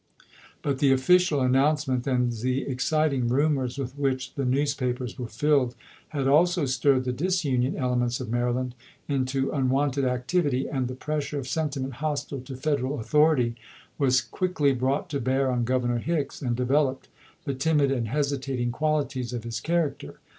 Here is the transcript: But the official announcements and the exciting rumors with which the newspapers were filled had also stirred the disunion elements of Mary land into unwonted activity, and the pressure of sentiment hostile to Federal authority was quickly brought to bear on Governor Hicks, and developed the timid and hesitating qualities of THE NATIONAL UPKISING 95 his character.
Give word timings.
But 0.63 0.79
the 0.79 0.91
official 0.91 1.41
announcements 1.41 2.07
and 2.07 2.31
the 2.33 2.63
exciting 2.63 3.27
rumors 3.27 3.77
with 3.77 3.95
which 3.95 4.33
the 4.33 4.45
newspapers 4.45 5.19
were 5.19 5.27
filled 5.27 5.75
had 6.07 6.27
also 6.27 6.65
stirred 6.65 7.03
the 7.03 7.11
disunion 7.13 7.77
elements 7.77 8.19
of 8.19 8.27
Mary 8.31 8.51
land 8.51 8.73
into 9.07 9.51
unwonted 9.51 10.03
activity, 10.03 10.67
and 10.67 10.87
the 10.87 10.95
pressure 10.95 11.37
of 11.37 11.47
sentiment 11.47 11.93
hostile 12.01 12.41
to 12.41 12.55
Federal 12.57 12.99
authority 12.99 13.53
was 13.99 14.21
quickly 14.21 14.73
brought 14.73 15.07
to 15.11 15.19
bear 15.19 15.51
on 15.51 15.65
Governor 15.65 15.99
Hicks, 15.99 16.41
and 16.41 16.55
developed 16.55 17.07
the 17.45 17.53
timid 17.53 17.91
and 17.91 18.07
hesitating 18.07 18.71
qualities 18.71 19.33
of 19.33 19.43
THE 19.43 19.49
NATIONAL 19.49 19.49
UPKISING 19.49 19.51
95 19.51 19.53
his 19.53 19.59
character. 20.09 20.19